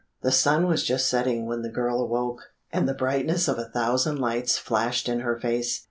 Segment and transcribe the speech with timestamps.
[0.23, 4.17] The sun was just setting when the girl awoke, and the brightness of a thousand
[4.17, 5.79] lights flashed in her face.